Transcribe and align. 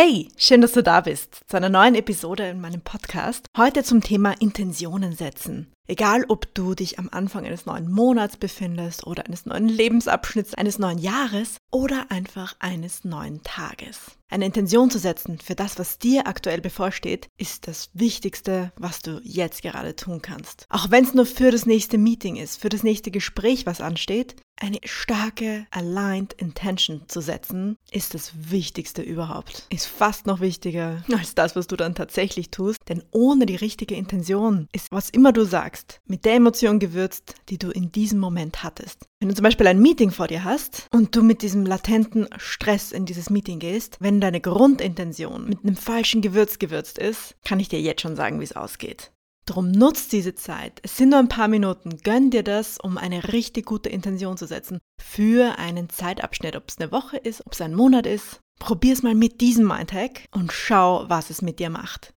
Hey, 0.00 0.28
schön, 0.36 0.60
dass 0.60 0.74
du 0.74 0.82
da 0.84 1.00
bist 1.00 1.40
zu 1.48 1.56
einer 1.56 1.70
neuen 1.70 1.96
Episode 1.96 2.48
in 2.48 2.60
meinem 2.60 2.82
Podcast. 2.82 3.46
Heute 3.56 3.82
zum 3.82 4.00
Thema 4.00 4.32
Intentionen 4.38 5.12
setzen. 5.12 5.72
Egal, 5.88 6.24
ob 6.28 6.54
du 6.54 6.76
dich 6.76 7.00
am 7.00 7.08
Anfang 7.10 7.44
eines 7.44 7.66
neuen 7.66 7.90
Monats 7.90 8.36
befindest 8.36 9.08
oder 9.08 9.26
eines 9.26 9.44
neuen 9.44 9.68
Lebensabschnitts, 9.68 10.54
eines 10.54 10.78
neuen 10.78 10.98
Jahres 10.98 11.56
oder 11.72 12.12
einfach 12.12 12.54
eines 12.60 13.02
neuen 13.02 13.42
Tages. 13.42 14.12
Eine 14.30 14.46
Intention 14.46 14.88
zu 14.88 15.00
setzen 15.00 15.40
für 15.40 15.56
das, 15.56 15.80
was 15.80 15.98
dir 15.98 16.28
aktuell 16.28 16.60
bevorsteht, 16.60 17.26
ist 17.36 17.66
das 17.66 17.90
Wichtigste, 17.92 18.70
was 18.76 19.00
du 19.00 19.20
jetzt 19.24 19.62
gerade 19.62 19.96
tun 19.96 20.22
kannst. 20.22 20.66
Auch 20.68 20.92
wenn 20.92 21.02
es 21.02 21.14
nur 21.14 21.26
für 21.26 21.50
das 21.50 21.66
nächste 21.66 21.98
Meeting 21.98 22.36
ist, 22.36 22.60
für 22.60 22.68
das 22.68 22.84
nächste 22.84 23.10
Gespräch, 23.10 23.66
was 23.66 23.80
ansteht, 23.80 24.36
eine 24.60 24.78
starke 24.84 25.66
Aligned 25.70 26.32
Intention 26.34 27.02
zu 27.08 27.20
setzen, 27.20 27.76
ist 27.90 28.14
das 28.14 28.32
Wichtigste 28.50 29.02
überhaupt. 29.02 29.66
Ist 29.70 29.86
fast 29.86 30.26
noch 30.26 30.40
wichtiger 30.40 31.04
als 31.12 31.34
das, 31.34 31.56
was 31.56 31.66
du 31.66 31.76
dann 31.76 31.94
tatsächlich 31.94 32.50
tust, 32.50 32.78
denn 32.88 33.02
ohne 33.10 33.46
die 33.46 33.56
richtige 33.56 33.94
Intention 33.94 34.68
ist, 34.72 34.88
was 34.90 35.10
immer 35.10 35.32
du 35.32 35.44
sagst, 35.44 36.00
mit 36.06 36.24
der 36.24 36.34
Emotion 36.34 36.78
gewürzt, 36.78 37.34
die 37.48 37.58
du 37.58 37.70
in 37.70 37.92
diesem 37.92 38.18
Moment 38.18 38.62
hattest. 38.62 39.06
Wenn 39.20 39.28
du 39.28 39.34
zum 39.34 39.44
Beispiel 39.44 39.66
ein 39.66 39.80
Meeting 39.80 40.10
vor 40.10 40.28
dir 40.28 40.44
hast 40.44 40.86
und 40.92 41.14
du 41.16 41.22
mit 41.22 41.42
diesem 41.42 41.66
latenten 41.66 42.28
Stress 42.36 42.92
in 42.92 43.04
dieses 43.04 43.30
Meeting 43.30 43.58
gehst, 43.58 43.96
wenn 44.00 44.20
deine 44.20 44.40
Grundintention 44.40 45.48
mit 45.48 45.64
einem 45.64 45.76
falschen 45.76 46.22
Gewürz 46.22 46.58
gewürzt 46.58 46.98
ist, 46.98 47.34
kann 47.44 47.60
ich 47.60 47.68
dir 47.68 47.80
jetzt 47.80 48.02
schon 48.02 48.16
sagen, 48.16 48.40
wie 48.40 48.44
es 48.44 48.54
ausgeht. 48.54 49.10
Drum 49.48 49.70
nutzt 49.70 50.12
diese 50.12 50.34
Zeit. 50.34 50.78
Es 50.82 50.98
sind 50.98 51.08
nur 51.08 51.18
ein 51.18 51.30
paar 51.30 51.48
Minuten. 51.48 51.96
Gönn 52.04 52.30
dir 52.30 52.42
das, 52.42 52.78
um 52.78 52.98
eine 52.98 53.32
richtig 53.32 53.64
gute 53.64 53.88
Intention 53.88 54.36
zu 54.36 54.46
setzen 54.46 54.78
für 55.00 55.58
einen 55.58 55.88
Zeitabschnitt. 55.88 56.54
Ob 56.54 56.64
es 56.68 56.76
eine 56.78 56.92
Woche 56.92 57.16
ist, 57.16 57.46
ob 57.46 57.54
es 57.54 57.62
ein 57.62 57.74
Monat 57.74 58.04
ist. 58.04 58.40
Probier 58.60 58.92
es 58.92 59.02
mal 59.02 59.14
mit 59.14 59.40
diesem 59.40 59.66
Mindhack 59.66 60.26
und 60.32 60.52
schau, 60.52 61.06
was 61.08 61.30
es 61.30 61.40
mit 61.40 61.60
dir 61.60 61.70
macht. 61.70 62.12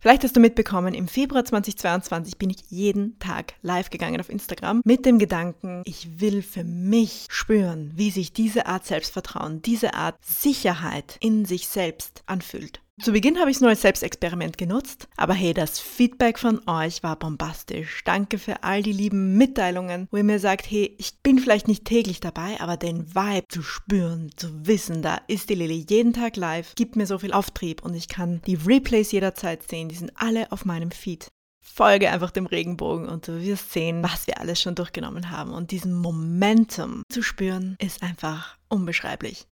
Vielleicht 0.00 0.24
hast 0.24 0.34
du 0.34 0.40
mitbekommen, 0.40 0.94
im 0.94 1.06
Februar 1.06 1.44
2022 1.44 2.38
bin 2.38 2.50
ich 2.50 2.64
jeden 2.68 3.18
Tag 3.20 3.54
live 3.62 3.88
gegangen 3.88 4.20
auf 4.20 4.28
Instagram 4.28 4.82
mit 4.84 5.06
dem 5.06 5.18
Gedanken, 5.18 5.82
ich 5.86 6.20
will 6.20 6.42
für 6.42 6.64
mich 6.64 7.26
spüren, 7.30 7.92
wie 7.94 8.10
sich 8.10 8.32
diese 8.32 8.66
Art 8.66 8.84
Selbstvertrauen, 8.84 9.62
diese 9.62 9.94
Art 9.94 10.16
Sicherheit 10.22 11.16
in 11.20 11.46
sich 11.46 11.68
selbst 11.68 12.22
anfühlt. 12.26 12.83
Zu 13.02 13.10
Beginn 13.10 13.40
habe 13.40 13.50
ich 13.50 13.56
es 13.56 13.60
nur 13.60 13.70
als 13.70 13.82
Selbstexperiment 13.82 14.56
genutzt, 14.56 15.08
aber 15.16 15.34
hey, 15.34 15.52
das 15.52 15.80
Feedback 15.80 16.38
von 16.38 16.60
euch 16.68 17.02
war 17.02 17.18
bombastisch. 17.18 18.04
Danke 18.04 18.38
für 18.38 18.62
all 18.62 18.84
die 18.84 18.92
lieben 18.92 19.36
Mitteilungen, 19.36 20.06
wo 20.12 20.16
ihr 20.16 20.22
mir 20.22 20.38
sagt, 20.38 20.70
hey, 20.70 20.94
ich 20.96 21.20
bin 21.20 21.40
vielleicht 21.40 21.66
nicht 21.66 21.84
täglich 21.84 22.20
dabei, 22.20 22.60
aber 22.60 22.76
den 22.76 23.12
Vibe 23.12 23.48
zu 23.48 23.62
spüren, 23.62 24.30
zu 24.36 24.64
wissen, 24.64 25.02
da 25.02 25.20
ist 25.26 25.50
die 25.50 25.56
Lilly 25.56 25.84
jeden 25.90 26.12
Tag 26.12 26.36
live, 26.36 26.76
gibt 26.76 26.94
mir 26.94 27.06
so 27.06 27.18
viel 27.18 27.32
Auftrieb 27.32 27.82
und 27.82 27.94
ich 27.94 28.06
kann 28.06 28.40
die 28.46 28.54
Replays 28.54 29.10
jederzeit 29.10 29.68
sehen, 29.68 29.88
die 29.88 29.96
sind 29.96 30.12
alle 30.14 30.52
auf 30.52 30.64
meinem 30.64 30.92
Feed. 30.92 31.26
Folge 31.66 32.10
einfach 32.10 32.30
dem 32.30 32.46
Regenbogen 32.46 33.08
und 33.08 33.26
du 33.26 33.42
wirst 33.42 33.72
sehen, 33.72 34.04
was 34.04 34.28
wir 34.28 34.38
alles 34.38 34.60
schon 34.60 34.76
durchgenommen 34.76 35.30
haben. 35.30 35.50
Und 35.50 35.72
diesen 35.72 35.94
Momentum 35.94 37.02
zu 37.08 37.22
spüren, 37.22 37.76
ist 37.80 38.02
einfach 38.02 38.56
unbeschreiblich. 38.68 39.46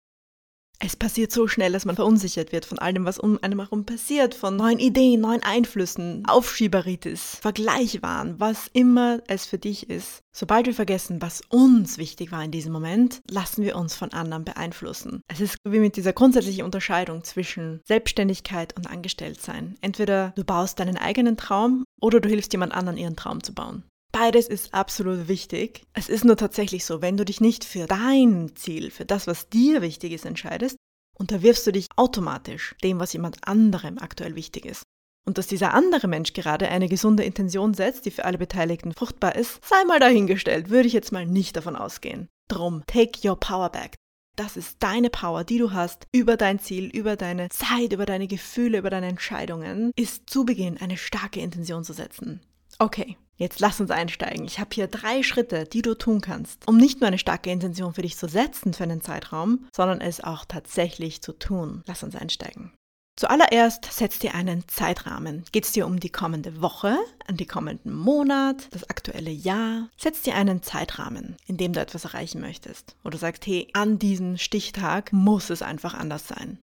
Es 0.83 0.95
passiert 0.95 1.31
so 1.31 1.47
schnell, 1.47 1.71
dass 1.73 1.85
man 1.85 1.95
verunsichert 1.95 2.51
wird 2.51 2.65
von 2.65 2.79
all 2.79 2.91
dem, 2.91 3.05
was 3.05 3.19
um 3.19 3.37
einem 3.43 3.59
herum 3.59 3.85
passiert, 3.85 4.33
von 4.33 4.55
neuen 4.55 4.79
Ideen, 4.79 5.21
neuen 5.21 5.43
Einflüssen, 5.43 6.23
Aufschieberitis, 6.25 7.37
Vergleichwahn, 7.39 8.39
was 8.39 8.67
immer 8.73 9.21
es 9.27 9.45
für 9.45 9.59
dich 9.59 9.91
ist. 9.91 10.23
Sobald 10.31 10.65
wir 10.65 10.73
vergessen, 10.73 11.21
was 11.21 11.41
uns 11.49 11.99
wichtig 11.99 12.31
war 12.31 12.43
in 12.43 12.49
diesem 12.49 12.73
Moment, 12.73 13.21
lassen 13.29 13.63
wir 13.63 13.75
uns 13.75 13.93
von 13.93 14.11
anderen 14.11 14.43
beeinflussen. 14.43 15.21
Es 15.27 15.39
ist 15.39 15.57
wie 15.63 15.79
mit 15.79 15.97
dieser 15.97 16.13
grundsätzlichen 16.13 16.65
Unterscheidung 16.65 17.23
zwischen 17.23 17.81
Selbstständigkeit 17.85 18.75
und 18.75 18.89
Angestelltsein. 18.89 19.75
Entweder 19.81 20.33
du 20.35 20.43
baust 20.43 20.79
deinen 20.79 20.97
eigenen 20.97 21.37
Traum 21.37 21.83
oder 22.01 22.21
du 22.21 22.29
hilfst 22.29 22.53
jemand 22.53 22.73
anderen, 22.73 22.97
ihren 22.97 23.15
Traum 23.15 23.43
zu 23.43 23.53
bauen. 23.53 23.83
Beides 24.11 24.47
ist 24.47 24.73
absolut 24.73 25.27
wichtig. 25.27 25.83
Es 25.93 26.09
ist 26.09 26.25
nur 26.25 26.35
tatsächlich 26.35 26.83
so, 26.83 27.01
wenn 27.01 27.17
du 27.17 27.23
dich 27.23 27.39
nicht 27.39 27.63
für 27.63 27.85
dein 27.85 28.51
Ziel, 28.55 28.91
für 28.91 29.05
das, 29.05 29.25
was 29.25 29.49
dir 29.49 29.81
wichtig 29.81 30.11
ist, 30.11 30.25
entscheidest, 30.25 30.75
unterwirfst 31.17 31.65
du 31.65 31.71
dich 31.71 31.87
automatisch 31.95 32.75
dem, 32.83 32.99
was 32.99 33.13
jemand 33.13 33.47
anderem 33.47 33.97
aktuell 33.99 34.35
wichtig 34.35 34.65
ist. 34.65 34.83
Und 35.25 35.37
dass 35.37 35.47
dieser 35.47 35.73
andere 35.73 36.07
Mensch 36.07 36.33
gerade 36.33 36.67
eine 36.67 36.89
gesunde 36.89 37.23
Intention 37.23 37.73
setzt, 37.73 38.05
die 38.05 38.11
für 38.11 38.25
alle 38.25 38.39
Beteiligten 38.39 38.93
fruchtbar 38.93 39.35
ist, 39.35 39.63
sei 39.63 39.83
mal 39.85 39.99
dahingestellt, 39.99 40.69
würde 40.69 40.87
ich 40.87 40.93
jetzt 40.93 41.11
mal 41.11 41.25
nicht 41.25 41.55
davon 41.55 41.75
ausgehen. 41.75 42.27
Drum, 42.49 42.83
take 42.87 43.27
your 43.27 43.39
power 43.39 43.69
back. 43.69 43.95
Das 44.35 44.57
ist 44.57 44.77
deine 44.79 45.09
Power, 45.09 45.43
die 45.43 45.59
du 45.59 45.73
hast 45.73 46.07
über 46.11 46.37
dein 46.37 46.57
Ziel, 46.59 46.85
über 46.85 47.15
deine 47.15 47.49
Zeit, 47.49 47.93
über 47.93 48.05
deine 48.05 48.27
Gefühle, 48.27 48.79
über 48.79 48.89
deine 48.89 49.07
Entscheidungen, 49.07 49.91
ist 49.95 50.29
zu 50.29 50.45
Beginn 50.45 50.77
eine 50.77 50.97
starke 50.97 51.39
Intention 51.39 51.83
zu 51.83 51.93
setzen. 51.93 52.41
Okay, 52.79 53.17
Jetzt 53.41 53.59
lass 53.59 53.81
uns 53.81 53.89
einsteigen. 53.89 54.45
Ich 54.45 54.59
habe 54.59 54.69
hier 54.71 54.85
drei 54.85 55.23
Schritte, 55.23 55.63
die 55.63 55.81
du 55.81 55.95
tun 55.95 56.21
kannst, 56.21 56.67
um 56.67 56.77
nicht 56.77 57.01
nur 57.01 57.07
eine 57.07 57.17
starke 57.17 57.49
Intention 57.49 57.95
für 57.95 58.03
dich 58.03 58.15
zu 58.15 58.27
setzen 58.27 58.75
für 58.75 58.83
einen 58.83 59.01
Zeitraum, 59.01 59.65
sondern 59.75 59.99
es 59.99 60.23
auch 60.23 60.45
tatsächlich 60.45 61.23
zu 61.23 61.33
tun. 61.33 61.81
Lass 61.87 62.03
uns 62.03 62.15
einsteigen. 62.15 62.71
Zuallererst 63.19 63.91
setz 63.91 64.19
dir 64.19 64.35
einen 64.35 64.67
Zeitrahmen. 64.67 65.43
Geht 65.51 65.65
es 65.65 65.71
dir 65.71 65.87
um 65.87 65.99
die 65.99 66.11
kommende 66.11 66.61
Woche, 66.61 66.95
an 67.25 67.37
den 67.37 67.47
kommenden 67.47 67.95
Monat, 67.95 68.67
das 68.69 68.87
aktuelle 68.91 69.31
Jahr? 69.31 69.89
Setz 69.97 70.21
dir 70.21 70.35
einen 70.35 70.61
Zeitrahmen, 70.61 71.35
in 71.47 71.57
dem 71.57 71.73
du 71.73 71.79
etwas 71.79 72.05
erreichen 72.05 72.41
möchtest. 72.41 72.95
Oder 73.03 73.17
sagst, 73.17 73.47
hey, 73.47 73.67
an 73.73 73.97
diesem 73.97 74.37
Stichtag 74.37 75.13
muss 75.13 75.49
es 75.49 75.63
einfach 75.63 75.95
anders 75.95 76.27
sein. 76.27 76.59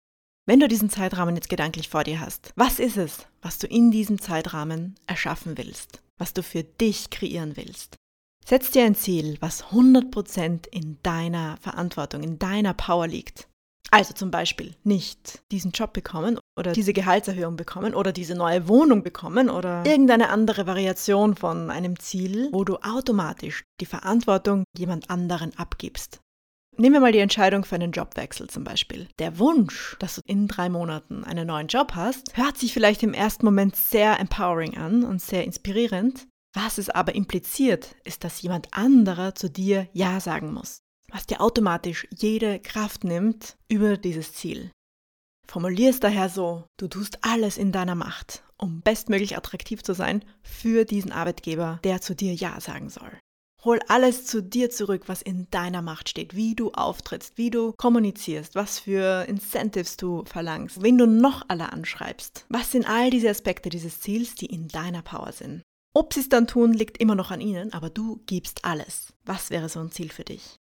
Wenn 0.44 0.60
du 0.60 0.68
diesen 0.68 0.90
Zeitrahmen 0.90 1.36
jetzt 1.36 1.48
gedanklich 1.48 1.88
vor 1.88 2.04
dir 2.04 2.20
hast, 2.20 2.52
was 2.54 2.80
ist 2.80 2.98
es, 2.98 3.26
was 3.40 3.56
du 3.56 3.66
in 3.66 3.90
diesem 3.90 4.20
Zeitrahmen 4.20 4.94
erschaffen 5.06 5.56
willst? 5.56 6.02
Was 6.18 6.34
du 6.34 6.42
für 6.42 6.64
dich 6.64 7.10
kreieren 7.10 7.56
willst. 7.56 7.96
Setz 8.44 8.70
dir 8.70 8.84
ein 8.84 8.94
Ziel, 8.94 9.36
was 9.40 9.64
100% 9.66 10.68
in 10.70 10.98
deiner 11.02 11.56
Verantwortung, 11.58 12.22
in 12.22 12.38
deiner 12.38 12.74
Power 12.74 13.08
liegt. 13.08 13.48
Also 13.90 14.14
zum 14.14 14.30
Beispiel 14.30 14.74
nicht 14.84 15.42
diesen 15.52 15.70
Job 15.70 15.92
bekommen 15.92 16.38
oder 16.58 16.72
diese 16.72 16.92
Gehaltserhöhung 16.92 17.56
bekommen 17.56 17.94
oder 17.94 18.12
diese 18.12 18.34
neue 18.34 18.68
Wohnung 18.68 19.02
bekommen 19.02 19.48
oder 19.48 19.84
irgendeine 19.86 20.28
andere 20.28 20.66
Variation 20.66 21.36
von 21.36 21.70
einem 21.70 21.98
Ziel, 21.98 22.48
wo 22.52 22.64
du 22.64 22.76
automatisch 22.78 23.62
die 23.80 23.86
Verantwortung 23.86 24.64
jemand 24.76 25.08
anderen 25.10 25.56
abgibst. 25.56 26.20
Nehmen 26.78 26.94
wir 26.94 27.00
mal 27.00 27.12
die 27.12 27.20
Entscheidung 27.20 27.64
für 27.64 27.76
einen 27.76 27.92
Jobwechsel 27.92 28.50
zum 28.50 28.62
Beispiel. 28.62 29.08
Der 29.18 29.38
Wunsch, 29.38 29.96
dass 29.98 30.16
du 30.16 30.20
in 30.26 30.46
drei 30.46 30.68
Monaten 30.68 31.24
einen 31.24 31.46
neuen 31.46 31.68
Job 31.68 31.92
hast, 31.94 32.36
hört 32.36 32.58
sich 32.58 32.74
vielleicht 32.74 33.02
im 33.02 33.14
ersten 33.14 33.46
Moment 33.46 33.76
sehr 33.76 34.20
empowering 34.20 34.76
an 34.76 35.02
und 35.02 35.22
sehr 35.22 35.44
inspirierend. 35.44 36.26
Was 36.52 36.76
es 36.76 36.90
aber 36.90 37.14
impliziert, 37.14 37.96
ist, 38.04 38.24
dass 38.24 38.42
jemand 38.42 38.74
anderer 38.74 39.34
zu 39.34 39.48
dir 39.48 39.88
Ja 39.92 40.20
sagen 40.20 40.52
muss, 40.52 40.82
was 41.10 41.26
dir 41.26 41.40
automatisch 41.40 42.06
jede 42.14 42.60
Kraft 42.60 43.04
nimmt 43.04 43.56
über 43.68 43.96
dieses 43.96 44.34
Ziel. 44.34 44.70
Formulier 45.46 45.90
es 45.90 46.00
daher 46.00 46.28
so, 46.28 46.64
du 46.76 46.88
tust 46.88 47.18
alles 47.22 47.56
in 47.56 47.72
deiner 47.72 47.94
Macht, 47.94 48.42
um 48.58 48.82
bestmöglich 48.82 49.36
attraktiv 49.36 49.82
zu 49.82 49.94
sein 49.94 50.24
für 50.42 50.84
diesen 50.84 51.12
Arbeitgeber, 51.12 51.80
der 51.84 52.02
zu 52.02 52.14
dir 52.14 52.34
Ja 52.34 52.60
sagen 52.60 52.90
soll. 52.90 53.12
Hol 53.66 53.80
alles 53.88 54.24
zu 54.24 54.44
dir 54.44 54.70
zurück, 54.70 55.08
was 55.08 55.22
in 55.22 55.48
deiner 55.50 55.82
Macht 55.82 56.08
steht, 56.08 56.36
wie 56.36 56.54
du 56.54 56.70
auftrittst, 56.70 57.36
wie 57.36 57.50
du 57.50 57.72
kommunizierst, 57.72 58.54
was 58.54 58.78
für 58.78 59.24
Incentives 59.26 59.96
du 59.96 60.24
verlangst, 60.24 60.82
wen 60.82 60.96
du 60.96 61.08
noch 61.08 61.42
alle 61.48 61.72
anschreibst. 61.72 62.46
Was 62.48 62.70
sind 62.70 62.88
all 62.88 63.10
diese 63.10 63.28
Aspekte 63.28 63.68
dieses 63.68 64.00
Ziels, 64.00 64.36
die 64.36 64.46
in 64.46 64.68
deiner 64.68 65.02
Power 65.02 65.32
sind? 65.32 65.62
Ob 65.96 66.14
sie 66.14 66.20
es 66.20 66.28
dann 66.28 66.46
tun, 66.46 66.74
liegt 66.74 66.98
immer 66.98 67.16
noch 67.16 67.32
an 67.32 67.40
ihnen, 67.40 67.72
aber 67.72 67.90
du 67.90 68.20
gibst 68.26 68.64
alles. 68.64 69.12
Was 69.24 69.50
wäre 69.50 69.68
so 69.68 69.80
ein 69.80 69.90
Ziel 69.90 70.12
für 70.12 70.24
dich? 70.24 70.54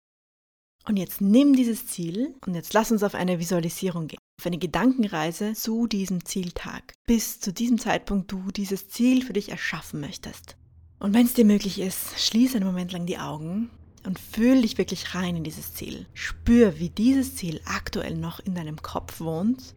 Und 0.87 0.97
jetzt 0.97 1.21
nimm 1.21 1.55
dieses 1.55 1.85
Ziel 1.85 2.33
und 2.43 2.55
jetzt 2.55 2.73
lass 2.73 2.91
uns 2.91 3.03
auf 3.03 3.13
eine 3.13 3.37
Visualisierung 3.37 4.07
gehen, 4.07 4.17
auf 4.41 4.47
eine 4.47 4.57
Gedankenreise 4.57 5.53
zu 5.53 5.85
diesem 5.85 6.25
Zieltag, 6.25 6.93
bis 7.05 7.39
zu 7.39 7.53
diesem 7.53 7.77
Zeitpunkt 7.77 8.31
du 8.31 8.49
dieses 8.49 8.89
Ziel 8.89 9.23
für 9.23 9.33
dich 9.33 9.49
erschaffen 9.49 9.99
möchtest. 9.99 10.57
Und 10.99 11.13
wenn 11.13 11.25
es 11.25 11.33
dir 11.33 11.45
möglich 11.45 11.79
ist, 11.79 12.19
schließe 12.19 12.57
einen 12.57 12.65
Moment 12.65 12.91
lang 12.91 13.05
die 13.05 13.17
Augen 13.17 13.69
und 14.05 14.19
fühl 14.19 14.61
dich 14.61 14.77
wirklich 14.77 15.13
rein 15.15 15.35
in 15.35 15.43
dieses 15.43 15.73
Ziel. 15.73 16.05
Spür, 16.13 16.79
wie 16.79 16.89
dieses 16.89 17.35
Ziel 17.35 17.59
aktuell 17.65 18.15
noch 18.15 18.39
in 18.39 18.55
deinem 18.55 18.81
Kopf 18.81 19.19
wohnt, 19.19 19.75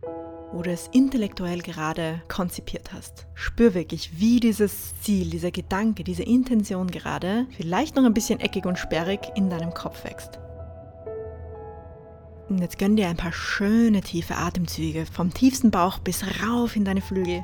wo 0.52 0.62
du 0.62 0.70
es 0.70 0.88
intellektuell 0.92 1.60
gerade 1.60 2.22
konzipiert 2.28 2.92
hast. 2.92 3.26
Spür 3.34 3.74
wirklich, 3.74 4.18
wie 4.18 4.40
dieses 4.40 4.94
Ziel, 5.02 5.30
dieser 5.30 5.50
Gedanke, 5.50 6.04
diese 6.04 6.22
Intention 6.22 6.90
gerade 6.90 7.46
vielleicht 7.56 7.96
noch 7.96 8.04
ein 8.04 8.14
bisschen 8.14 8.40
eckig 8.40 8.64
und 8.64 8.78
sperrig 8.78 9.20
in 9.34 9.50
deinem 9.50 9.74
Kopf 9.74 10.04
wächst. 10.04 10.38
Und 12.48 12.58
jetzt 12.58 12.78
gönn 12.78 12.96
dir 12.96 13.08
ein 13.08 13.16
paar 13.16 13.32
schöne 13.32 14.00
tiefe 14.00 14.36
Atemzüge 14.36 15.04
vom 15.04 15.34
tiefsten 15.34 15.70
Bauch 15.70 15.98
bis 15.98 16.24
rauf 16.42 16.76
in 16.76 16.84
deine 16.86 17.02
Flügel 17.02 17.42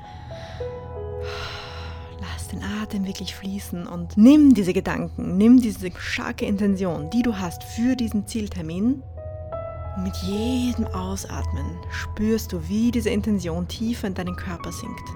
den 2.54 2.62
Atem 2.82 3.06
wirklich 3.06 3.34
fließen 3.34 3.86
und 3.86 4.16
nimm 4.16 4.54
diese 4.54 4.72
Gedanken, 4.72 5.36
nimm 5.36 5.60
diese 5.60 5.90
starke 5.96 6.46
Intention, 6.46 7.10
die 7.10 7.22
du 7.22 7.36
hast 7.36 7.64
für 7.64 7.96
diesen 7.96 8.26
Zieltermin 8.26 9.02
mit 10.02 10.16
jedem 10.16 10.86
Ausatmen 10.88 11.78
spürst 11.90 12.52
du, 12.52 12.68
wie 12.68 12.90
diese 12.90 13.10
Intention 13.10 13.68
tiefer 13.68 14.08
in 14.08 14.14
deinen 14.14 14.34
Körper 14.34 14.72
sinkt. 14.72 15.08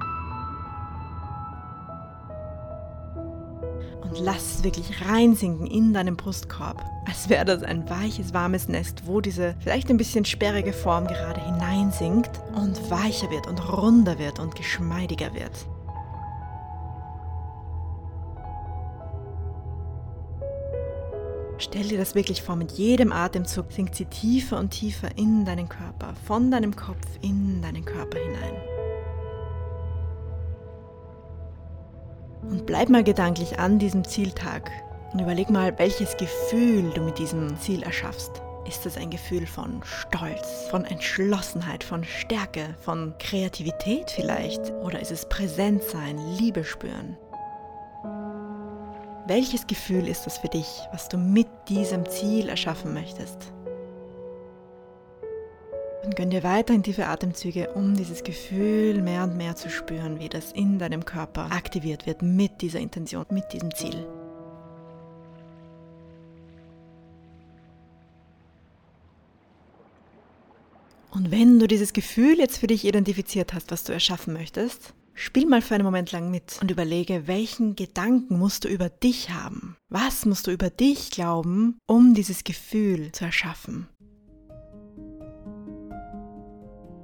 Und 4.03 4.21
lass 4.21 4.55
es 4.55 4.65
wirklich 4.65 5.05
reinsinken 5.09 5.67
in 5.67 5.93
deinen 5.93 6.17
Brustkorb, 6.17 6.85
als 7.07 7.29
wäre 7.29 7.45
das 7.45 7.63
ein 7.65 7.91
weiches, 7.91 8.33
warmes 8.33 8.69
Nest, 8.69 9.03
wo 9.07 9.21
diese 9.21 9.57
vielleicht 9.59 9.91
ein 9.91 9.97
bisschen 9.97 10.25
sperrige 10.25 10.73
Form 10.73 11.07
gerade 11.07 11.45
hineinsinkt 11.45 12.41
und 12.55 12.91
weicher 12.91 13.31
wird 13.31 13.49
und 13.49 13.59
runder 13.73 14.19
wird 14.19 14.39
und 14.39 14.55
geschmeidiger 14.55 15.35
wird. 15.35 15.67
Stell 21.69 21.87
dir 21.87 21.99
das 21.99 22.15
wirklich 22.15 22.41
vor, 22.41 22.57
mit 22.57 22.73
jedem 22.73 23.13
Atemzug 23.13 23.71
sinkt 23.71 23.95
sie 23.95 24.07
tiefer 24.07 24.59
und 24.59 24.71
tiefer 24.71 25.09
in 25.19 25.45
deinen 25.45 25.69
Körper, 25.69 26.15
von 26.27 26.51
deinem 26.51 26.75
Kopf 26.75 27.05
in 27.21 27.61
deinen 27.61 27.85
Körper 27.85 28.19
hinein. 28.19 28.55
Und 32.49 32.65
bleib 32.65 32.89
mal 32.89 33.05
gedanklich 33.05 33.59
an 33.59 33.79
diesem 33.79 34.03
Zieltag 34.03 34.71
und 35.13 35.21
überleg 35.21 35.51
mal, 35.51 35.79
welches 35.79 36.17
Gefühl 36.17 36.91
du 36.95 37.03
mit 37.03 37.19
diesem 37.19 37.55
Ziel 37.61 37.83
erschaffst. 37.83 38.41
Ist 38.67 38.87
es 38.87 38.97
ein 38.97 39.11
Gefühl 39.11 39.47
von 39.47 39.83
Stolz, 39.85 40.69
von 40.71 40.87
Entschlossenheit, 40.87 41.85
von 41.85 42.03
Stärke, 42.03 42.77
von 42.81 43.13
Kreativität 43.19 44.11
vielleicht? 44.11 44.73
Oder 44.83 45.01
ist 45.01 45.11
es 45.11 45.29
Präsentsein, 45.29 46.17
Liebe 46.39 46.65
spüren? 46.65 47.19
Welches 49.29 49.67
Gefühl 49.67 50.09
ist 50.09 50.25
das 50.25 50.39
für 50.39 50.49
dich, 50.49 50.89
was 50.91 51.11
du 51.11 51.19
mit 51.19 51.49
diesem 51.69 52.09
Ziel 52.09 52.49
erschaffen 52.49 52.95
möchtest? 52.95 53.53
Und 56.03 56.17
gönn 56.17 56.31
dir 56.31 56.43
weiterhin 56.43 56.83
tiefe 56.83 57.05
Atemzüge, 57.05 57.69
um 57.75 57.95
dieses 57.95 58.25
Gefühl 58.25 59.03
mehr 59.03 59.25
und 59.25 59.37
mehr 59.37 59.55
zu 59.55 59.69
spüren, 59.69 60.19
wie 60.19 60.31
das 60.31 60.53
in 60.53 60.79
deinem 60.79 61.05
Körper 61.05 61.53
aktiviert 61.53 62.07
wird 62.07 62.23
mit 62.23 62.63
dieser 62.63 62.79
Intention, 62.79 63.27
mit 63.29 63.53
diesem 63.53 63.75
Ziel. 63.75 64.07
Und 71.11 71.31
wenn 71.31 71.59
du 71.59 71.67
dieses 71.67 71.93
Gefühl 71.93 72.39
jetzt 72.39 72.57
für 72.57 72.67
dich 72.67 72.87
identifiziert 72.87 73.53
hast, 73.53 73.71
was 73.71 73.85
du 73.85 73.93
erschaffen 73.93 74.33
möchtest, 74.33 74.95
Spiel 75.21 75.47
mal 75.47 75.63
für 75.63 75.75
einen 75.75 75.85
Moment 75.85 76.13
lang 76.13 76.31
mit 76.31 76.61
und 76.61 76.71
überlege, 76.71 77.27
welchen 77.27 77.75
Gedanken 77.75 78.39
musst 78.39 78.65
du 78.65 78.69
über 78.69 78.89
dich 78.89 79.31
haben? 79.31 79.77
Was 79.89 80.25
musst 80.27 80.47
du 80.47 80.53
über 80.53 80.71
dich 80.71 81.11
glauben, 81.11 81.81
um 81.87 82.15
dieses 82.15 82.45
Gefühl 82.45 83.11
zu 83.11 83.25
erschaffen? 83.25 83.89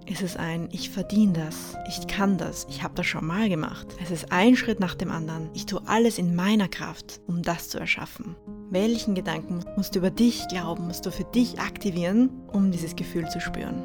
Ist 0.06 0.22
es 0.22 0.36
ein 0.36 0.68
Ich 0.70 0.90
verdiene 0.90 1.32
das, 1.32 1.74
ich 1.88 2.06
kann 2.06 2.38
das, 2.38 2.68
ich 2.70 2.84
habe 2.84 2.94
das 2.94 3.04
schon 3.04 3.26
mal 3.26 3.48
gemacht? 3.48 3.88
Es 4.00 4.12
ist 4.12 4.30
ein 4.30 4.54
Schritt 4.54 4.78
nach 4.78 4.94
dem 4.94 5.10
anderen. 5.10 5.50
Ich 5.52 5.66
tue 5.66 5.82
alles 5.88 6.18
in 6.18 6.36
meiner 6.36 6.68
Kraft, 6.68 7.20
um 7.26 7.42
das 7.42 7.68
zu 7.68 7.80
erschaffen. 7.80 8.36
Welchen 8.70 9.16
Gedanken 9.16 9.64
musst 9.76 9.96
du 9.96 9.98
über 9.98 10.10
dich 10.10 10.46
glauben, 10.46 10.86
musst 10.86 11.04
du 11.04 11.10
für 11.10 11.24
dich 11.24 11.58
aktivieren, 11.58 12.30
um 12.52 12.70
dieses 12.70 12.94
Gefühl 12.94 13.28
zu 13.28 13.40
spüren? 13.40 13.82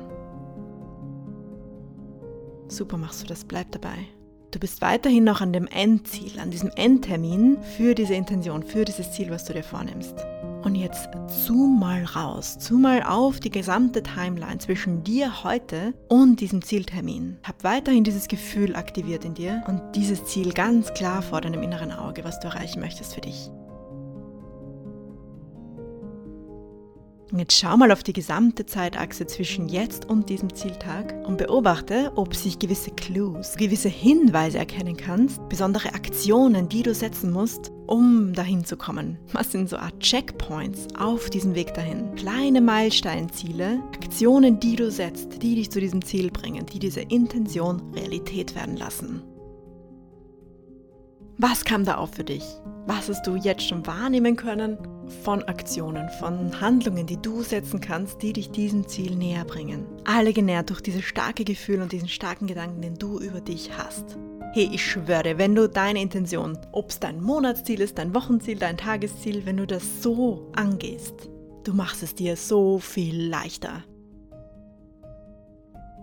Super 2.67 2.97
machst 2.97 3.23
du 3.23 3.25
das, 3.25 3.43
bleib 3.43 3.71
dabei. 3.71 4.05
Du 4.51 4.57
bist 4.57 4.81
weiterhin 4.81 5.23
noch 5.23 5.41
an 5.41 5.53
dem 5.53 5.67
Endziel, 5.67 6.39
an 6.39 6.49
diesem 6.49 6.71
Endtermin 6.75 7.57
für 7.77 7.93
diese 7.93 8.15
Intention, 8.15 8.63
für 8.63 8.83
dieses 8.83 9.11
Ziel, 9.11 9.29
was 9.29 9.45
du 9.45 9.53
dir 9.53 9.63
vornimmst. 9.63 10.15
Und 10.63 10.73
jetzt 10.73 11.07
zoom 11.27 11.79
mal 11.79 12.03
raus, 12.03 12.57
zoom 12.59 12.81
mal 12.81 13.03
auf 13.03 13.39
die 13.39 13.51
gesamte 13.51 14.01
Timeline 14.01 14.57
zwischen 14.57 15.03
dir 15.03 15.43
heute 15.43 15.93
und 16.07 16.41
diesem 16.41 16.63
Zieltermin. 16.63 17.37
Hab 17.43 17.63
weiterhin 17.63 18.03
dieses 18.03 18.27
Gefühl 18.27 18.75
aktiviert 18.75 19.23
in 19.23 19.35
dir 19.35 19.63
und 19.67 19.81
dieses 19.95 20.25
Ziel 20.25 20.51
ganz 20.51 20.93
klar 20.93 21.21
vor 21.21 21.41
deinem 21.41 21.61
inneren 21.61 21.91
Auge, 21.91 22.23
was 22.23 22.39
du 22.39 22.47
erreichen 22.47 22.79
möchtest 22.79 23.13
für 23.13 23.21
dich. 23.21 23.51
Jetzt 27.37 27.59
schau 27.59 27.77
mal 27.77 27.91
auf 27.91 28.03
die 28.03 28.13
gesamte 28.13 28.65
Zeitachse 28.65 29.27
zwischen 29.27 29.67
jetzt 29.69 30.05
und 30.05 30.29
diesem 30.29 30.53
Zieltag 30.53 31.13
und 31.27 31.37
beobachte, 31.37 32.11
ob 32.15 32.35
sich 32.35 32.57
gewisse 32.57 32.91
Clues, 32.91 33.55
gewisse 33.55 33.89
Hinweise 33.89 34.57
erkennen 34.57 34.97
kannst, 34.97 35.47
besondere 35.49 35.93
Aktionen, 35.93 36.69
die 36.69 36.83
du 36.83 36.93
setzen 36.93 37.31
musst, 37.31 37.71
um 37.87 38.33
dahin 38.33 38.65
zu 38.65 38.77
kommen. 38.77 39.17
Was 39.33 39.51
sind 39.51 39.69
so 39.69 39.77
Art 39.77 39.99
Checkpoints 39.99 40.87
auf 40.97 41.29
diesem 41.29 41.55
Weg 41.55 41.73
dahin? 41.73 42.15
Kleine 42.15 42.61
Meilensteinziele, 42.61 43.81
Aktionen, 43.93 44.59
die 44.59 44.75
du 44.75 44.89
setzt, 44.89 45.41
die 45.43 45.55
dich 45.55 45.69
zu 45.69 45.79
diesem 45.79 46.03
Ziel 46.03 46.31
bringen, 46.31 46.65
die 46.65 46.79
diese 46.79 47.01
Intention 47.01 47.81
Realität 47.93 48.55
werden 48.55 48.77
lassen. 48.77 49.21
Was 51.41 51.63
kam 51.63 51.85
da 51.85 51.95
auf 51.95 52.15
für 52.15 52.25
dich? 52.25 52.43
Was 52.85 53.07
hast 53.07 53.25
du 53.25 53.37
jetzt 53.37 53.65
schon 53.65 53.87
wahrnehmen 53.87 54.35
können 54.35 54.77
von 55.23 55.41
Aktionen, 55.43 56.09
von 56.19 56.59
Handlungen, 56.59 57.07
die 57.07 57.15
du 57.15 57.43
setzen 57.43 57.79
kannst, 57.79 58.21
die 58.21 58.33
dich 58.33 58.51
diesem 58.51 58.85
Ziel 58.89 59.15
näher 59.15 59.45
bringen? 59.45 59.85
Alle 60.03 60.33
genährt 60.33 60.69
durch 60.69 60.81
dieses 60.81 61.05
starke 61.05 61.45
Gefühl 61.45 61.81
und 61.81 61.93
diesen 61.93 62.09
starken 62.09 62.45
Gedanken, 62.45 62.81
den 62.81 62.95
du 62.95 63.21
über 63.21 63.39
dich 63.39 63.71
hast. 63.77 64.17
Hey, 64.51 64.69
ich 64.73 64.85
schwöre, 64.85 65.37
wenn 65.37 65.55
du 65.55 65.69
deine 65.69 66.01
Intention, 66.01 66.57
ob 66.73 66.89
es 66.89 66.99
dein 66.99 67.21
Monatsziel 67.21 67.79
ist, 67.79 67.97
dein 67.99 68.13
Wochenziel, 68.13 68.57
dein 68.57 68.75
Tagesziel, 68.75 69.45
wenn 69.45 69.55
du 69.55 69.65
das 69.65 70.03
so 70.03 70.51
angehst, 70.57 71.29
du 71.63 71.73
machst 71.73 72.03
es 72.03 72.15
dir 72.15 72.35
so 72.35 72.79
viel 72.79 73.29
leichter. 73.29 73.85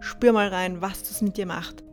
Spür 0.01 0.33
mal 0.33 0.49
rein, 0.49 0.81
was 0.81 1.03
das 1.03 1.21
mit 1.21 1.37
dir 1.37 1.45
macht. 1.45 1.85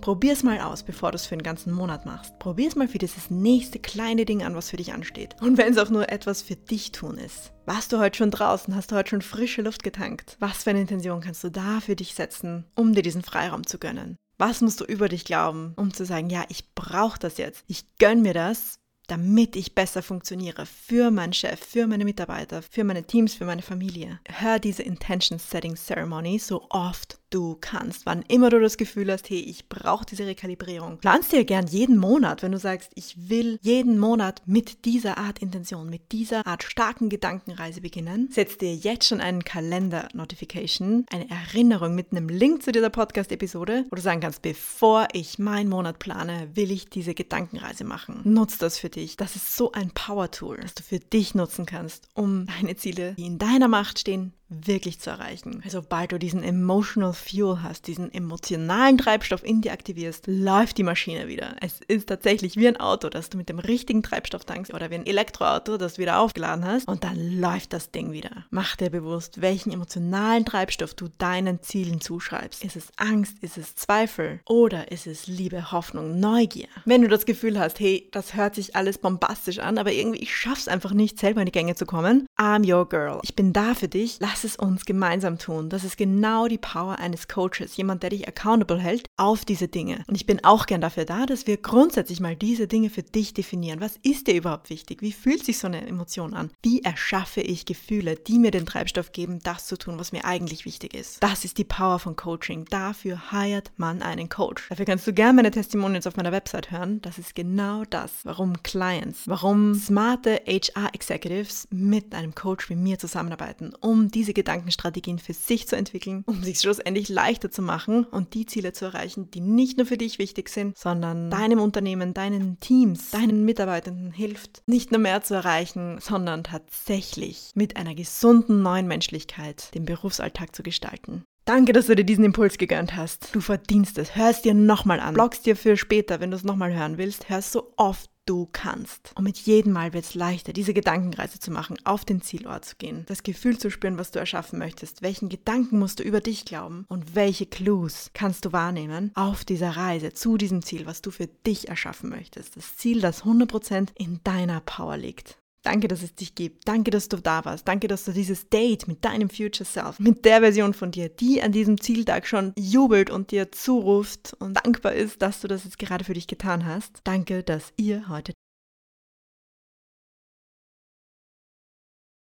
Probier 0.00 0.32
es 0.32 0.42
mal 0.42 0.60
aus, 0.60 0.82
bevor 0.82 1.10
du 1.10 1.16
es 1.16 1.26
für 1.26 1.36
den 1.36 1.42
ganzen 1.42 1.72
Monat 1.72 2.06
machst. 2.06 2.38
Probier 2.38 2.68
es 2.68 2.76
mal 2.76 2.88
für 2.88 2.98
dieses 2.98 3.30
nächste 3.30 3.78
kleine 3.78 4.24
Ding 4.24 4.42
an, 4.42 4.54
was 4.54 4.70
für 4.70 4.76
dich 4.76 4.92
ansteht. 4.92 5.34
Und 5.40 5.58
wenn 5.58 5.72
es 5.72 5.78
auch 5.78 5.90
nur 5.90 6.10
etwas 6.10 6.42
für 6.42 6.56
dich 6.56 6.92
tun 6.92 7.18
ist. 7.18 7.52
Warst 7.66 7.92
du 7.92 7.98
heute 7.98 8.18
schon 8.18 8.30
draußen? 8.30 8.74
Hast 8.74 8.92
du 8.92 8.96
heute 8.96 9.10
schon 9.10 9.22
frische 9.22 9.62
Luft 9.62 9.82
getankt? 9.82 10.36
Was 10.38 10.64
für 10.64 10.70
eine 10.70 10.80
Intention 10.80 11.20
kannst 11.20 11.44
du 11.44 11.50
da 11.50 11.80
für 11.80 11.96
dich 11.96 12.14
setzen, 12.14 12.64
um 12.74 12.94
dir 12.94 13.02
diesen 13.02 13.22
Freiraum 13.22 13.66
zu 13.66 13.78
gönnen? 13.78 14.16
Was 14.38 14.60
musst 14.60 14.80
du 14.80 14.84
über 14.84 15.08
dich 15.08 15.24
glauben, 15.24 15.72
um 15.76 15.92
zu 15.92 16.04
sagen, 16.04 16.30
ja, 16.30 16.44
ich 16.48 16.72
brauche 16.74 17.18
das 17.18 17.38
jetzt. 17.38 17.64
Ich 17.66 17.84
gönn 17.98 18.22
mir 18.22 18.34
das, 18.34 18.78
damit 19.08 19.56
ich 19.56 19.74
besser 19.74 20.02
funktioniere 20.02 20.64
für 20.66 21.10
meinen 21.10 21.32
Chef, 21.32 21.58
für 21.58 21.86
meine 21.86 22.04
Mitarbeiter, 22.04 22.62
für 22.62 22.84
meine 22.84 23.04
Teams, 23.04 23.34
für 23.34 23.46
meine 23.46 23.62
Familie. 23.62 24.20
Hör 24.28 24.60
diese 24.60 24.82
Intention 24.82 25.38
Setting 25.38 25.74
Ceremony 25.74 26.38
so 26.38 26.66
oft 26.70 27.17
du 27.30 27.56
kannst. 27.60 28.06
Wann 28.06 28.22
immer 28.28 28.50
du 28.50 28.60
das 28.60 28.76
Gefühl 28.76 29.10
hast, 29.12 29.28
hey, 29.30 29.40
ich 29.40 29.68
brauche 29.68 30.06
diese 30.06 30.26
Rekalibrierung. 30.26 30.98
Planst 30.98 31.32
dir 31.32 31.44
gern 31.44 31.66
jeden 31.66 31.96
Monat, 31.98 32.42
wenn 32.42 32.52
du 32.52 32.58
sagst, 32.58 32.90
ich 32.94 33.28
will 33.28 33.58
jeden 33.62 33.98
Monat 33.98 34.42
mit 34.46 34.84
dieser 34.84 35.18
Art 35.18 35.40
Intention, 35.40 35.90
mit 35.90 36.12
dieser 36.12 36.46
Art 36.46 36.62
starken 36.62 37.08
Gedankenreise 37.08 37.80
beginnen. 37.80 38.28
Setz 38.30 38.58
dir 38.58 38.74
jetzt 38.74 39.06
schon 39.06 39.20
einen 39.20 39.44
Kalender-Notification, 39.44 41.06
eine 41.10 41.28
Erinnerung 41.30 41.94
mit 41.94 42.12
einem 42.12 42.28
Link 42.28 42.62
zu 42.62 42.72
dieser 42.72 42.90
Podcast-Episode, 42.90 43.86
wo 43.90 43.96
du 43.96 44.02
sagen 44.02 44.20
kannst, 44.20 44.42
bevor 44.42 45.08
ich 45.12 45.38
meinen 45.38 45.68
Monat 45.68 45.98
plane, 45.98 46.50
will 46.54 46.70
ich 46.70 46.88
diese 46.88 47.14
Gedankenreise 47.14 47.84
machen. 47.84 48.20
Nutz 48.24 48.58
das 48.58 48.78
für 48.78 48.88
dich. 48.88 49.16
Das 49.16 49.36
ist 49.36 49.56
so 49.56 49.72
ein 49.72 49.90
Power-Tool, 49.90 50.58
das 50.62 50.74
du 50.74 50.82
für 50.82 50.98
dich 50.98 51.34
nutzen 51.34 51.66
kannst, 51.66 52.08
um 52.14 52.46
deine 52.46 52.76
Ziele, 52.76 53.14
die 53.14 53.26
in 53.26 53.38
deiner 53.38 53.68
Macht 53.68 53.98
stehen, 53.98 54.32
wirklich 54.48 55.00
zu 55.00 55.10
erreichen. 55.10 55.60
Also 55.64 55.78
sobald 55.80 56.12
du 56.12 56.18
diesen 56.18 56.42
emotional 56.42 57.12
fuel 57.12 57.62
hast, 57.62 57.86
diesen 57.86 58.12
emotionalen 58.12 58.98
Treibstoff 58.98 59.44
in 59.44 59.60
dir 59.60 59.72
aktivierst, 59.72 60.26
läuft 60.26 60.78
die 60.78 60.82
Maschine 60.82 61.28
wieder. 61.28 61.56
Es 61.60 61.80
ist 61.86 62.08
tatsächlich 62.08 62.56
wie 62.56 62.66
ein 62.66 62.78
Auto, 62.78 63.08
das 63.08 63.30
du 63.30 63.36
mit 63.36 63.48
dem 63.48 63.58
richtigen 63.58 64.02
Treibstoff 64.02 64.44
tankst 64.44 64.72
oder 64.72 64.90
wie 64.90 64.96
ein 64.96 65.06
Elektroauto, 65.06 65.76
das 65.76 65.94
du 65.94 66.02
wieder 66.02 66.18
aufgeladen 66.18 66.64
hast 66.64 66.88
und 66.88 67.04
dann 67.04 67.40
läuft 67.40 67.72
das 67.72 67.90
Ding 67.90 68.12
wieder. 68.12 68.44
Mach 68.50 68.76
dir 68.76 68.90
bewusst, 68.90 69.40
welchen 69.40 69.70
emotionalen 69.70 70.44
Treibstoff 70.44 70.94
du 70.94 71.08
deinen 71.18 71.62
Zielen 71.62 72.00
zuschreibst. 72.00 72.64
Ist 72.64 72.76
es 72.76 72.88
Angst, 72.96 73.38
ist 73.42 73.58
es 73.58 73.74
Zweifel 73.74 74.40
oder 74.46 74.90
ist 74.90 75.06
es 75.06 75.26
Liebe, 75.26 75.72
Hoffnung, 75.72 76.18
Neugier? 76.18 76.68
Wenn 76.86 77.02
du 77.02 77.08
das 77.08 77.26
Gefühl 77.26 77.58
hast, 77.58 77.80
hey, 77.80 78.08
das 78.12 78.34
hört 78.34 78.54
sich 78.54 78.74
alles 78.74 78.98
bombastisch 78.98 79.58
an, 79.58 79.78
aber 79.78 79.92
irgendwie 79.92 80.20
ich 80.22 80.34
schaff's 80.34 80.68
einfach 80.68 80.92
nicht, 80.92 81.18
selber 81.18 81.40
in 81.40 81.46
die 81.46 81.52
Gänge 81.52 81.74
zu 81.74 81.86
kommen, 81.86 82.26
I'm 82.38 82.66
your 82.66 82.88
girl. 82.88 83.20
Ich 83.22 83.36
bin 83.36 83.52
da 83.52 83.74
für 83.74 83.88
dich. 83.88 84.18
Lass 84.20 84.37
es 84.44 84.56
uns 84.56 84.84
gemeinsam 84.84 85.38
tun. 85.38 85.68
Das 85.68 85.84
ist 85.84 85.96
genau 85.96 86.48
die 86.48 86.58
Power 86.58 86.98
eines 86.98 87.28
Coaches, 87.28 87.76
jemand, 87.76 88.02
der 88.02 88.10
dich 88.10 88.28
accountable 88.28 88.78
hält 88.78 89.08
auf 89.16 89.44
diese 89.44 89.68
Dinge. 89.68 90.04
Und 90.06 90.14
ich 90.14 90.26
bin 90.26 90.44
auch 90.44 90.66
gern 90.66 90.80
dafür 90.80 91.04
da, 91.04 91.26
dass 91.26 91.46
wir 91.46 91.56
grundsätzlich 91.56 92.20
mal 92.20 92.36
diese 92.36 92.66
Dinge 92.66 92.90
für 92.90 93.02
dich 93.02 93.34
definieren. 93.34 93.80
Was 93.80 93.98
ist 94.02 94.26
dir 94.26 94.34
überhaupt 94.34 94.70
wichtig? 94.70 95.02
Wie 95.02 95.12
fühlt 95.12 95.44
sich 95.44 95.58
so 95.58 95.66
eine 95.66 95.86
Emotion 95.86 96.34
an? 96.34 96.50
Wie 96.62 96.82
erschaffe 96.82 97.40
ich 97.40 97.66
Gefühle, 97.66 98.16
die 98.16 98.38
mir 98.38 98.50
den 98.50 98.66
Treibstoff 98.66 99.12
geben, 99.12 99.40
das 99.42 99.66
zu 99.66 99.76
tun, 99.76 99.98
was 99.98 100.12
mir 100.12 100.24
eigentlich 100.24 100.64
wichtig 100.64 100.94
ist? 100.94 101.22
Das 101.22 101.44
ist 101.44 101.58
die 101.58 101.64
Power 101.64 101.98
von 101.98 102.16
Coaching. 102.16 102.64
Dafür 102.66 103.30
hired 103.30 103.72
man 103.76 104.02
einen 104.02 104.28
Coach. 104.28 104.68
Dafür 104.68 104.84
kannst 104.84 105.06
du 105.06 105.12
gerne 105.12 105.34
meine 105.34 105.50
Testimonials 105.50 106.06
auf 106.06 106.16
meiner 106.16 106.32
Website 106.32 106.70
hören. 106.70 107.00
Das 107.02 107.18
ist 107.18 107.34
genau 107.34 107.84
das, 107.84 108.12
warum 108.24 108.62
Clients, 108.62 109.22
warum 109.26 109.74
smarte 109.74 110.40
HR-Executives 110.46 111.68
mit 111.70 112.14
einem 112.14 112.34
Coach 112.34 112.68
wie 112.70 112.76
mir 112.76 112.98
zusammenarbeiten, 112.98 113.72
um 113.80 114.10
diese 114.28 114.34
Gedankenstrategien 114.34 115.18
für 115.18 115.32
sich 115.32 115.66
zu 115.66 115.74
entwickeln, 115.74 116.22
um 116.26 116.44
sich 116.44 116.60
schlussendlich 116.60 117.08
leichter 117.08 117.50
zu 117.50 117.62
machen 117.62 118.04
und 118.04 118.34
die 118.34 118.44
Ziele 118.44 118.74
zu 118.74 118.84
erreichen, 118.84 119.30
die 119.30 119.40
nicht 119.40 119.78
nur 119.78 119.86
für 119.86 119.96
dich 119.96 120.18
wichtig 120.18 120.50
sind, 120.50 120.76
sondern 120.76 121.30
deinem 121.30 121.60
Unternehmen, 121.60 122.12
deinen 122.12 122.60
Teams, 122.60 123.10
deinen 123.10 123.46
Mitarbeitenden 123.46 124.12
hilft, 124.12 124.60
nicht 124.66 124.92
nur 124.92 125.00
mehr 125.00 125.22
zu 125.22 125.32
erreichen, 125.32 125.98
sondern 125.98 126.44
tatsächlich 126.44 127.52
mit 127.54 127.78
einer 127.78 127.94
gesunden 127.94 128.60
neuen 128.60 128.86
Menschlichkeit 128.86 129.74
den 129.74 129.86
Berufsalltag 129.86 130.54
zu 130.54 130.62
gestalten. 130.62 131.24
Danke, 131.46 131.72
dass 131.72 131.86
du 131.86 131.96
dir 131.96 132.04
diesen 132.04 132.24
Impuls 132.24 132.58
gegönnt 132.58 132.94
hast. 132.94 133.34
Du 133.34 133.40
verdienst 133.40 133.96
es. 133.96 134.14
Hör 134.14 134.28
es 134.28 134.42
dir 134.42 134.52
nochmal 134.52 135.00
an. 135.00 135.14
Blockst 135.14 135.46
dir 135.46 135.56
für 135.56 135.78
später, 135.78 136.20
wenn 136.20 136.30
du 136.30 136.36
es 136.36 136.44
nochmal 136.44 136.74
hören 136.74 136.98
willst. 136.98 137.30
Hör 137.30 137.38
es 137.38 137.50
so 137.50 137.72
oft 137.78 138.10
du 138.28 138.48
kannst. 138.52 139.12
Und 139.14 139.24
mit 139.24 139.38
jedem 139.38 139.72
Mal 139.72 139.92
wird 139.92 140.04
es 140.04 140.14
leichter, 140.14 140.52
diese 140.52 140.74
Gedankenreise 140.74 141.38
zu 141.38 141.50
machen, 141.50 141.76
auf 141.84 142.04
den 142.04 142.20
Zielort 142.20 142.64
zu 142.64 142.76
gehen, 142.76 143.04
das 143.06 143.22
Gefühl 143.22 143.58
zu 143.58 143.70
spüren, 143.70 143.98
was 143.98 144.10
du 144.10 144.18
erschaffen 144.18 144.58
möchtest, 144.58 145.02
welchen 145.02 145.28
Gedanken 145.28 145.78
musst 145.78 146.00
du 146.00 146.02
über 146.02 146.20
dich 146.20 146.44
glauben 146.44 146.84
und 146.88 147.14
welche 147.14 147.46
Clues 147.46 148.10
kannst 148.14 148.44
du 148.44 148.52
wahrnehmen 148.52 149.12
auf 149.14 149.44
dieser 149.44 149.70
Reise 149.70 150.12
zu 150.12 150.36
diesem 150.36 150.62
Ziel, 150.62 150.86
was 150.86 151.02
du 151.02 151.10
für 151.10 151.26
dich 151.26 151.68
erschaffen 151.68 152.10
möchtest. 152.10 152.56
Das 152.56 152.76
Ziel, 152.76 153.00
das 153.00 153.24
100% 153.24 153.88
in 153.96 154.20
deiner 154.24 154.60
Power 154.60 154.96
liegt. 154.96 155.38
Danke, 155.62 155.88
dass 155.88 156.02
es 156.02 156.14
dich 156.14 156.34
gibt. 156.34 156.66
Danke, 156.68 156.90
dass 156.90 157.08
du 157.08 157.16
da 157.16 157.44
warst. 157.44 157.66
Danke, 157.66 157.88
dass 157.88 158.04
du 158.04 158.12
dieses 158.12 158.48
Date 158.48 158.88
mit 158.88 159.04
deinem 159.04 159.28
Future 159.28 159.64
Self, 159.64 159.98
mit 159.98 160.24
der 160.24 160.40
Version 160.40 160.72
von 160.72 160.90
dir, 160.90 161.08
die 161.08 161.42
an 161.42 161.52
diesem 161.52 161.80
Zieltag 161.80 162.26
schon 162.26 162.52
jubelt 162.56 163.10
und 163.10 163.30
dir 163.30 163.50
zuruft 163.52 164.34
und 164.38 164.54
dankbar 164.54 164.92
ist, 164.92 165.20
dass 165.20 165.40
du 165.40 165.48
das 165.48 165.64
jetzt 165.64 165.78
gerade 165.78 166.04
für 166.04 166.14
dich 166.14 166.26
getan 166.26 166.64
hast. 166.64 167.00
Danke, 167.04 167.42
dass 167.42 167.72
ihr 167.76 168.08
heute 168.08 168.32